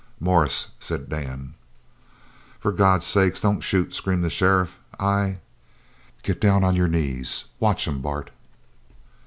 "Morris!" 0.19 0.69
said 0.79 1.09
Dan. 1.09 1.53
"For 2.59 2.71
God's 2.71 3.05
sake, 3.05 3.39
don't 3.39 3.59
shoot!" 3.61 3.93
screamed 3.93 4.23
the 4.23 4.31
sheriff. 4.31 4.79
"I" 4.99 5.37
"Git 6.23 6.41
down 6.41 6.63
on 6.63 6.75
your 6.75 6.87
knees! 6.87 7.45
Watch 7.59 7.87
him, 7.87 8.01
Bart!" 8.01 8.31